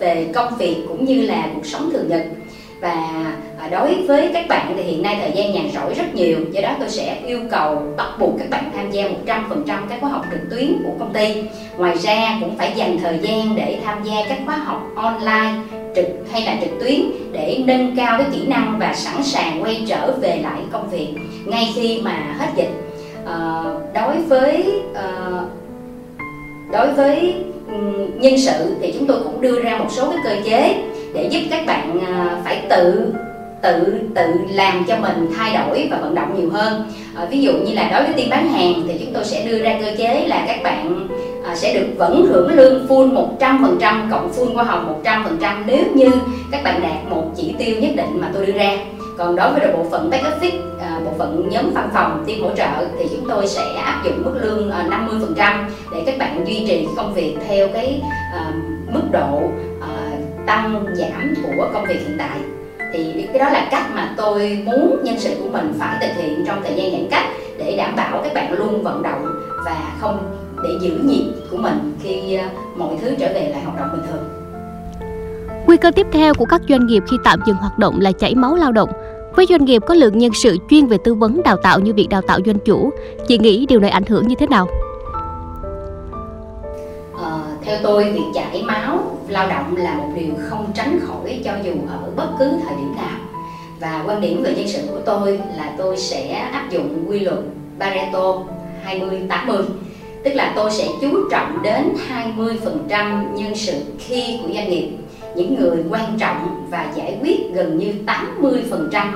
về 0.00 0.26
công 0.34 0.56
việc 0.58 0.76
cũng 0.88 1.04
như 1.04 1.22
là 1.22 1.48
cuộc 1.54 1.66
sống 1.66 1.90
thường 1.92 2.08
nhật. 2.08 2.22
Và 2.80 3.24
à, 3.58 3.68
đối 3.68 3.94
với 4.06 4.30
các 4.32 4.48
bạn 4.48 4.74
thì 4.76 4.82
hiện 4.82 5.02
nay 5.02 5.18
thời 5.20 5.32
gian 5.34 5.52
nhàn 5.52 5.70
rỗi 5.74 5.94
rất 5.94 6.14
nhiều 6.14 6.38
do 6.52 6.60
đó 6.60 6.76
tôi 6.78 6.88
sẽ 6.88 7.20
yêu 7.26 7.40
cầu 7.50 7.82
bắt 7.96 8.08
buộc 8.18 8.38
các 8.38 8.50
bạn 8.50 8.70
tham 8.74 8.90
gia 8.90 9.04
100% 9.26 9.40
các 9.66 9.98
khóa 10.00 10.10
học 10.10 10.26
trực 10.30 10.50
tuyến 10.50 10.82
của 10.84 10.92
công 10.98 11.12
ty. 11.12 11.42
Ngoài 11.76 11.96
ra 11.98 12.38
cũng 12.40 12.58
phải 12.58 12.72
dành 12.76 12.98
thời 12.98 13.18
gian 13.22 13.56
để 13.56 13.80
tham 13.84 14.04
gia 14.04 14.14
các 14.28 14.38
khóa 14.46 14.56
học 14.56 14.82
online 14.96 15.54
trực 15.96 16.06
hay 16.32 16.42
là 16.42 16.56
trực 16.60 16.80
tuyến 16.80 17.00
để 17.32 17.62
nâng 17.66 17.96
cao 17.96 18.18
cái 18.18 18.26
kỹ 18.32 18.46
năng 18.46 18.78
và 18.78 18.94
sẵn 18.94 19.22
sàng 19.22 19.62
quay 19.62 19.84
trở 19.88 20.12
về 20.20 20.36
lại 20.42 20.60
công 20.72 20.90
việc 20.90 21.08
ngay 21.46 21.72
khi 21.74 22.00
mà 22.02 22.36
hết 22.38 22.48
dịch. 22.56 22.70
À, 23.26 23.62
đối 23.94 24.16
với 24.28 24.82
à, 24.94 25.04
đối 26.72 26.92
với 26.92 27.34
nhân 28.18 28.38
sự 28.38 28.76
thì 28.80 28.92
chúng 28.92 29.06
tôi 29.06 29.20
cũng 29.24 29.40
đưa 29.40 29.62
ra 29.62 29.78
một 29.78 29.86
số 29.90 30.10
cái 30.10 30.18
cơ 30.24 30.42
chế 30.44 30.84
để 31.14 31.28
giúp 31.30 31.40
các 31.50 31.66
bạn 31.66 32.00
ờ, 32.06 32.38
phải 32.44 32.62
tự 32.70 33.12
tự 33.64 34.00
tự 34.14 34.22
làm 34.50 34.84
cho 34.88 34.96
mình 34.96 35.30
thay 35.36 35.52
đổi 35.54 35.88
và 35.90 35.96
vận 35.96 36.14
động 36.14 36.40
nhiều 36.40 36.50
hơn. 36.50 36.92
À, 37.14 37.24
ví 37.30 37.42
dụ 37.42 37.52
như 37.52 37.74
là 37.74 37.88
đối 37.92 38.02
với 38.02 38.12
team 38.12 38.30
bán 38.30 38.48
hàng 38.48 38.82
thì 38.88 38.98
chúng 39.04 39.14
tôi 39.14 39.24
sẽ 39.24 39.44
đưa 39.46 39.58
ra 39.58 39.78
cơ 39.80 39.90
chế 39.98 40.24
là 40.28 40.44
các 40.46 40.62
bạn 40.62 41.08
à, 41.44 41.56
sẽ 41.56 41.74
được 41.74 41.86
vẫn 41.98 42.26
hưởng 42.26 42.54
lương 42.54 42.86
full 42.86 43.36
100% 43.38 44.10
cộng 44.10 44.32
full 44.32 44.54
qua 44.54 44.64
học 44.64 45.02
100% 45.04 45.62
nếu 45.66 45.84
như 45.94 46.10
các 46.52 46.64
bạn 46.64 46.80
đạt 46.82 47.10
một 47.10 47.24
chỉ 47.36 47.54
tiêu 47.58 47.76
nhất 47.80 47.90
định 47.96 48.20
mà 48.20 48.30
tôi 48.34 48.46
đưa 48.46 48.52
ra. 48.52 48.76
Còn 49.18 49.36
đối 49.36 49.52
với 49.52 49.72
bộ 49.72 49.86
phận 49.90 50.10
back 50.10 50.24
office 50.24 50.58
à, 50.80 51.00
bộ 51.04 51.10
phận 51.18 51.48
nhóm 51.50 51.70
văn 51.74 51.90
phòng 51.94 52.24
team 52.26 52.40
hỗ 52.40 52.50
trợ 52.56 52.86
thì 52.98 53.04
chúng 53.10 53.28
tôi 53.28 53.46
sẽ 53.46 53.62
áp 53.84 54.02
dụng 54.04 54.22
mức 54.24 54.38
lương 54.42 54.70
à, 54.70 54.86
50% 54.90 55.54
để 55.92 56.02
các 56.06 56.18
bạn 56.18 56.44
duy 56.46 56.64
trì 56.68 56.86
công 56.96 57.14
việc 57.14 57.36
theo 57.48 57.68
cái 57.68 58.00
à, 58.32 58.52
mức 58.94 59.02
độ 59.12 59.40
à, 59.80 59.88
tăng 60.46 60.86
giảm 60.94 61.34
của 61.42 61.68
công 61.72 61.84
việc 61.88 61.98
hiện 62.06 62.16
tại 62.18 62.38
thì 62.94 63.26
cái 63.32 63.38
đó 63.38 63.50
là 63.50 63.68
cách 63.70 63.86
mà 63.94 64.14
tôi 64.16 64.62
muốn 64.64 65.00
nhân 65.04 65.16
sự 65.18 65.30
của 65.40 65.48
mình 65.52 65.72
phải 65.78 65.96
thực 66.00 66.22
hiện 66.22 66.44
trong 66.46 66.62
thời 66.62 66.74
gian 66.76 66.92
giãn 66.92 67.06
cách 67.10 67.26
để 67.58 67.76
đảm 67.76 67.96
bảo 67.96 68.20
các 68.22 68.34
bạn 68.34 68.52
luôn 68.52 68.82
vận 68.82 69.02
động 69.02 69.26
và 69.64 69.92
không 70.00 70.34
để 70.62 70.70
giữ 70.80 70.98
nhịp 71.04 71.32
của 71.50 71.56
mình 71.56 71.96
khi 72.02 72.34
ờ, 72.34 72.44
mọi 72.76 72.96
thứ 73.02 73.14
trở 73.18 73.26
về 73.34 73.48
lại 73.48 73.62
hoạt 73.64 73.78
động 73.78 73.88
bình 73.92 74.06
thường 74.10 74.44
Nguy 75.66 75.76
cơ 75.76 75.90
tiếp 75.90 76.06
theo 76.12 76.34
của 76.34 76.44
các 76.44 76.60
doanh 76.68 76.86
nghiệp 76.86 77.02
khi 77.10 77.16
tạm 77.24 77.40
dừng 77.46 77.56
hoạt 77.56 77.78
động 77.78 78.00
là 78.00 78.12
chảy 78.12 78.34
máu 78.34 78.56
lao 78.56 78.72
động. 78.72 78.90
Với 79.36 79.46
doanh 79.46 79.64
nghiệp 79.64 79.82
có 79.86 79.94
lượng 79.94 80.18
nhân 80.18 80.32
sự 80.34 80.56
chuyên 80.70 80.86
về 80.86 80.96
tư 81.04 81.14
vấn 81.14 81.42
đào 81.44 81.56
tạo 81.56 81.80
như 81.80 81.94
việc 81.94 82.06
đào 82.10 82.22
tạo 82.22 82.38
doanh 82.46 82.58
chủ, 82.58 82.90
chị 83.28 83.38
nghĩ 83.38 83.66
điều 83.66 83.80
này 83.80 83.90
ảnh 83.90 84.04
hưởng 84.08 84.28
như 84.28 84.34
thế 84.38 84.46
nào? 84.46 84.66
Ờ, 87.12 87.40
theo 87.64 87.78
tôi, 87.82 88.04
việc 88.04 88.24
chảy 88.34 88.62
máu 88.66 89.13
lao 89.28 89.48
động 89.48 89.76
là 89.76 89.94
một 89.94 90.08
điều 90.14 90.34
không 90.48 90.72
tránh 90.74 91.00
khỏi 91.02 91.40
cho 91.44 91.52
dù 91.64 91.72
ở 91.88 92.10
bất 92.16 92.28
cứ 92.38 92.44
thời 92.44 92.76
điểm 92.76 92.96
nào. 92.96 93.18
Và 93.80 94.02
quan 94.06 94.20
điểm 94.20 94.42
về 94.42 94.54
nhân 94.56 94.68
sự 94.68 94.82
của 94.90 95.00
tôi 95.06 95.40
là 95.56 95.74
tôi 95.78 95.96
sẽ 95.96 96.32
áp 96.52 96.70
dụng 96.70 97.04
quy 97.08 97.20
luật 97.20 97.38
Pareto 97.80 98.34
20-80 98.86 99.62
tức 100.24 100.34
là 100.34 100.52
tôi 100.56 100.70
sẽ 100.70 100.88
chú 101.00 101.28
trọng 101.30 101.62
đến 101.62 101.94
20% 102.36 103.34
nhân 103.34 103.54
sự 103.54 103.72
khi 103.98 104.38
của 104.42 104.52
doanh 104.54 104.70
nghiệp, 104.70 104.88
những 105.36 105.60
người 105.60 105.84
quan 105.90 106.18
trọng 106.18 106.66
và 106.70 106.92
giải 106.96 107.18
quyết 107.22 107.54
gần 107.54 107.78
như 107.78 107.94
80% 108.42 109.06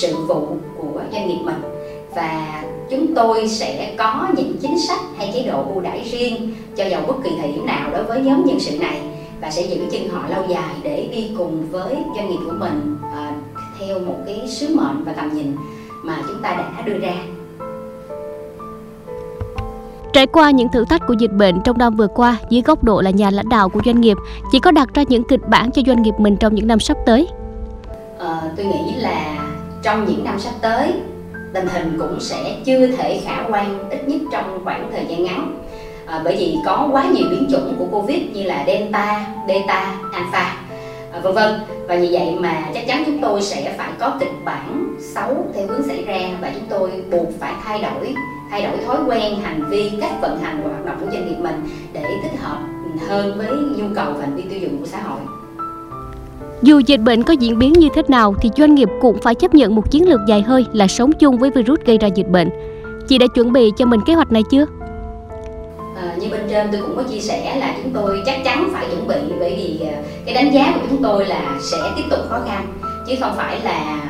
sự 0.00 0.16
vụ 0.16 0.46
của 0.78 1.00
doanh 1.12 1.28
nghiệp 1.28 1.38
mình 1.44 1.62
và 2.14 2.62
chúng 2.90 3.14
tôi 3.14 3.48
sẽ 3.48 3.94
có 3.98 4.28
những 4.36 4.56
chính 4.62 4.78
sách 4.78 4.98
hay 5.18 5.30
chế 5.34 5.42
độ 5.42 5.64
ưu 5.74 5.80
đãi 5.80 6.02
riêng 6.02 6.54
cho 6.76 6.84
vào 6.90 7.00
bất 7.06 7.14
kỳ 7.24 7.30
thời 7.40 7.52
điểm 7.52 7.66
nào 7.66 7.90
đối 7.92 8.02
với 8.02 8.20
nhóm 8.20 8.44
nhân 8.44 8.60
sự 8.60 8.78
này 8.78 9.00
và 9.40 9.50
sẽ 9.50 9.62
giữ 9.62 9.76
chân 9.90 10.08
họ 10.08 10.28
lâu 10.28 10.44
dài 10.48 10.74
để 10.82 11.08
đi 11.12 11.30
cùng 11.38 11.70
với 11.70 11.96
doanh 12.16 12.30
nghiệp 12.30 12.38
của 12.46 12.56
mình 12.58 12.96
à, 13.02 13.32
theo 13.80 13.98
một 13.98 14.16
cái 14.26 14.48
sứ 14.48 14.76
mệnh 14.76 15.04
và 15.04 15.12
tầm 15.12 15.34
nhìn 15.34 15.56
mà 16.02 16.22
chúng 16.28 16.42
ta 16.42 16.54
đã 16.54 16.82
đưa 16.86 16.98
ra 16.98 17.14
Trải 20.16 20.26
qua 20.26 20.50
những 20.50 20.68
thử 20.68 20.84
thách 20.84 21.06
của 21.06 21.14
dịch 21.18 21.32
bệnh 21.32 21.60
trong 21.64 21.78
năm 21.78 21.96
vừa 21.96 22.06
qua, 22.06 22.36
dưới 22.50 22.62
góc 22.62 22.84
độ 22.84 23.00
là 23.00 23.10
nhà 23.10 23.30
lãnh 23.30 23.48
đạo 23.48 23.68
của 23.68 23.80
doanh 23.84 24.00
nghiệp, 24.00 24.16
chỉ 24.52 24.58
có 24.58 24.70
đặt 24.70 24.94
ra 24.94 25.02
những 25.08 25.24
kịch 25.24 25.48
bản 25.48 25.70
cho 25.70 25.82
doanh 25.86 26.02
nghiệp 26.02 26.14
mình 26.18 26.36
trong 26.36 26.54
những 26.54 26.66
năm 26.66 26.80
sắp 26.80 26.96
tới. 27.06 27.26
À, 28.18 28.42
tôi 28.56 28.66
nghĩ 28.66 28.94
là 28.96 29.48
trong 29.82 30.04
những 30.04 30.24
năm 30.24 30.38
sắp 30.38 30.54
tới, 30.60 30.92
tình 31.54 31.66
hình 31.66 31.96
cũng 31.98 32.20
sẽ 32.20 32.56
chưa 32.64 32.86
thể 32.86 33.20
khả 33.24 33.44
quan 33.50 33.90
ít 33.90 34.08
nhất 34.08 34.20
trong 34.32 34.60
khoảng 34.64 34.90
thời 34.92 35.06
gian 35.08 35.24
ngắn. 35.24 35.65
À, 36.06 36.20
bởi 36.24 36.36
vì 36.36 36.56
có 36.66 36.88
quá 36.92 37.04
nhiều 37.04 37.26
biến 37.30 37.48
chủng 37.50 37.74
của 37.78 37.98
Covid 37.98 38.22
như 38.32 38.42
là 38.42 38.64
Delta, 38.66 39.26
Beta, 39.48 39.94
Alpha, 40.12 40.56
à, 41.12 41.20
vân 41.22 41.34
vân. 41.34 41.60
Và 41.88 41.96
vì 41.96 42.08
vậy 42.12 42.34
mà 42.38 42.62
chắc 42.74 42.86
chắn 42.86 43.02
chúng 43.06 43.18
tôi 43.20 43.42
sẽ 43.42 43.74
phải 43.78 43.90
có 43.98 44.16
kịch 44.20 44.44
bản 44.44 44.96
xấu 45.00 45.46
theo 45.54 45.66
hướng 45.66 45.82
xảy 45.82 46.04
ra 46.04 46.18
và 46.40 46.50
chúng 46.54 46.68
tôi 46.68 46.90
buộc 47.10 47.28
phải 47.40 47.52
thay 47.64 47.82
đổi 47.82 48.14
thay 48.50 48.62
đổi 48.62 48.84
thói 48.86 48.96
quen 49.06 49.40
hành 49.42 49.64
vi 49.70 49.92
cách 50.00 50.12
vận 50.20 50.38
hành 50.40 50.60
và 50.64 50.70
hoạt 50.70 50.86
động 50.86 50.96
của 51.00 51.12
doanh 51.12 51.28
nghiệp 51.28 51.36
mình 51.40 51.62
để 51.92 52.04
thích 52.22 52.40
hợp 52.40 52.58
hơn 53.08 53.38
với 53.38 53.48
nhu 53.48 53.94
cầu 53.94 54.12
và 54.12 54.20
hành 54.20 54.36
vi 54.36 54.42
tiêu 54.42 54.58
dùng 54.58 54.78
của 54.78 54.86
xã 54.86 55.02
hội 55.02 55.20
dù 56.62 56.78
dịch 56.78 57.00
bệnh 57.00 57.22
có 57.22 57.32
diễn 57.32 57.58
biến 57.58 57.72
như 57.72 57.88
thế 57.94 58.02
nào 58.08 58.34
thì 58.40 58.50
doanh 58.56 58.74
nghiệp 58.74 58.88
cũng 59.00 59.18
phải 59.22 59.34
chấp 59.34 59.54
nhận 59.54 59.74
một 59.74 59.90
chiến 59.90 60.08
lược 60.08 60.20
dài 60.28 60.42
hơi 60.42 60.64
là 60.72 60.86
sống 60.86 61.12
chung 61.12 61.38
với 61.38 61.50
virus 61.50 61.80
gây 61.86 61.98
ra 61.98 62.08
dịch 62.08 62.28
bệnh. 62.28 62.48
Chị 63.08 63.18
đã 63.18 63.26
chuẩn 63.26 63.52
bị 63.52 63.72
cho 63.76 63.86
mình 63.86 64.00
kế 64.06 64.14
hoạch 64.14 64.32
này 64.32 64.42
chưa? 64.50 64.66
Bên 66.46 66.54
trên 66.54 66.72
tôi 66.72 66.80
cũng 66.82 66.96
có 66.96 67.02
chia 67.02 67.20
sẻ 67.20 67.56
là 67.60 67.74
chúng 67.82 67.92
tôi 67.92 68.22
chắc 68.26 68.44
chắn 68.44 68.68
phải 68.72 68.86
chuẩn 68.90 69.08
bị 69.08 69.36
bởi 69.40 69.54
vì 69.56 69.86
à, 69.86 69.96
cái 70.26 70.34
đánh 70.34 70.54
giá 70.54 70.72
của 70.74 70.86
chúng 70.90 71.02
tôi 71.02 71.26
là 71.26 71.58
sẽ 71.70 71.76
tiếp 71.96 72.02
tục 72.10 72.18
khó 72.28 72.40
khăn 72.48 72.66
chứ 73.06 73.14
không 73.20 73.32
phải 73.36 73.60
là 73.60 74.00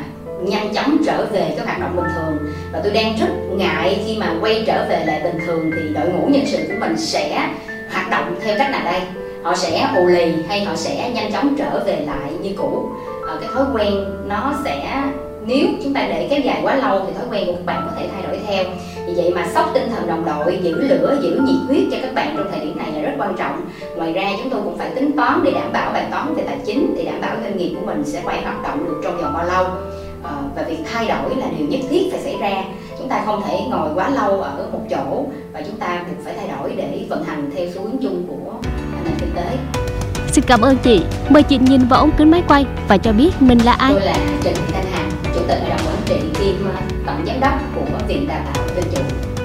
nhanh 0.43 0.75
chóng 0.75 0.97
trở 1.07 1.27
về 1.33 1.55
các 1.57 1.67
hoạt 1.67 1.81
động 1.81 1.97
bình 1.97 2.07
thường. 2.15 2.53
Và 2.73 2.81
tôi 2.83 2.93
đang 2.93 3.17
rất 3.21 3.27
ngại 3.51 4.03
khi 4.07 4.17
mà 4.19 4.35
quay 4.41 4.65
trở 4.67 4.87
về 4.89 5.05
lại 5.07 5.21
bình 5.25 5.39
thường 5.47 5.71
thì 5.75 5.95
đội 5.95 6.09
ngũ 6.09 6.27
nhân 6.27 6.47
sự 6.47 6.59
của 6.69 6.75
mình 6.81 6.97
sẽ 6.97 7.49
hoạt 7.93 8.11
động 8.11 8.35
theo 8.45 8.59
cách 8.59 8.71
nào 8.71 8.85
đây? 8.85 9.01
Họ 9.43 9.55
sẽ 9.55 9.89
ù 9.97 10.07
lì 10.07 10.33
hay 10.49 10.65
họ 10.65 10.77
sẽ 10.77 11.11
nhanh 11.15 11.33
chóng 11.33 11.55
trở 11.59 11.85
về 11.87 12.05
lại 12.07 12.33
như 12.43 12.51
cũ? 12.57 12.89
À, 13.29 13.35
cái 13.41 13.51
thói 13.55 13.65
quen 13.75 13.95
nó 14.29 14.55
sẽ 14.65 15.03
nếu 15.47 15.67
chúng 15.85 15.95
ta 15.95 16.07
để 16.09 16.27
kéo 16.31 16.41
dài 16.41 16.61
quá 16.63 16.77
lâu 16.77 17.01
thì 17.07 17.13
thói 17.13 17.25
quen 17.31 17.47
của 17.47 17.53
các 17.53 17.67
bạn 17.67 17.83
có 17.87 17.93
thể 17.99 18.09
thay 18.13 18.23
đổi 18.23 18.41
theo. 18.47 18.65
Vì 19.07 19.15
vậy 19.17 19.33
mà 19.35 19.47
sốc 19.55 19.71
tinh 19.75 19.89
thần 19.89 20.07
đồng 20.07 20.25
đội 20.25 20.59
giữ 20.63 20.89
lửa 20.89 21.19
giữ 21.23 21.31
nhiệt 21.31 21.61
huyết 21.69 21.85
cho 21.91 21.97
các 22.03 22.06
quan 23.27 23.37
trọng. 23.37 23.61
Ngoài 23.97 24.13
ra 24.13 24.31
chúng 24.39 24.51
tôi 24.51 24.61
cũng 24.65 24.79
phải 24.79 24.91
tính 24.91 25.17
toán 25.17 25.41
để 25.45 25.51
đảm 25.51 25.73
bảo 25.73 25.93
bài 25.93 26.07
toán 26.11 26.35
về 26.35 26.43
tài 26.47 26.59
chính 26.67 26.95
để 26.97 27.05
đảm 27.05 27.21
bảo 27.21 27.37
doanh 27.43 27.57
nghiệp 27.57 27.77
của 27.81 27.87
mình 27.87 28.05
sẽ 28.05 28.23
quay 28.25 28.43
hoạt 28.43 28.63
động 28.63 28.85
được 28.85 29.01
trong 29.05 29.23
vòng 29.23 29.33
bao 29.35 29.47
lâu. 29.47 29.65
À, 30.25 30.33
và 30.57 30.63
việc 30.63 30.79
thay 30.93 31.09
đổi 31.09 31.37
là 31.37 31.47
điều 31.59 31.69
nhất 31.69 31.81
thiết 31.91 32.09
phải 32.13 32.21
xảy 32.21 32.37
ra. 32.41 32.65
Chúng 32.99 33.09
ta 33.09 33.23
không 33.27 33.43
thể 33.47 33.59
ngồi 33.71 33.89
quá 33.95 34.11
lâu 34.11 34.41
ở 34.41 34.69
một 34.73 34.81
chỗ 34.91 35.25
và 35.53 35.63
chúng 35.67 35.77
ta 35.77 36.05
buộc 36.07 36.25
phải 36.25 36.35
thay 36.37 36.49
đổi 36.57 36.73
để 36.77 37.07
vận 37.09 37.25
hành 37.25 37.51
theo 37.57 37.67
xu 37.75 37.83
hướng 37.83 37.99
chung 38.03 38.27
của 38.29 38.53
nền 39.05 39.15
kinh 39.19 39.31
tế. 39.37 39.57
Xin 40.33 40.45
cảm 40.47 40.61
ơn 40.61 40.77
chị. 40.83 41.03
Mời 41.29 41.43
chị 41.43 41.59
nhìn 41.59 41.81
vào 41.89 42.01
ống 42.01 42.11
kính 42.19 42.31
máy 42.31 42.43
quay 42.49 42.67
và 42.89 42.97
cho 42.97 43.13
biết 43.13 43.31
mình 43.41 43.59
là 43.59 43.73
ai. 43.73 43.93
tôi 43.93 44.03
là 44.03 44.17
Trịnh 44.45 44.55
Thanh 44.73 44.87
Hằng 44.93 45.11
chủ 45.35 45.41
tịch 45.49 45.59
hội 45.61 45.71
đồng 45.71 45.87
quản 45.87 46.03
trị 46.07 46.17
kiêm 46.41 46.55
tổng 47.07 47.27
giám 47.27 47.41
đốc 47.41 47.55
của 47.75 47.99
viện 48.09 48.29
đào 48.29 48.41
tạo 48.45 48.65
dân 48.77 48.85
chủ 48.95 49.36